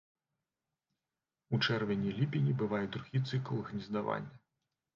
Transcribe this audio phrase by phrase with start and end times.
[1.53, 4.35] У чэрвені-ліпені бывае другі цыкл гнездавання.